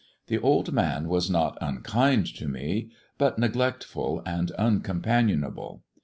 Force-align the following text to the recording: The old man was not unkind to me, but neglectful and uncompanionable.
The 0.29 0.39
old 0.39 0.71
man 0.73 1.09
was 1.09 1.29
not 1.29 1.59
unkind 1.61 2.25
to 2.37 2.47
me, 2.47 2.89
but 3.19 3.37
neglectful 3.37 4.23
and 4.25 4.51
uncompanionable. 4.57 5.81